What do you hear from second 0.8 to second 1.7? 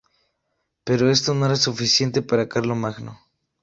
Pero esto no era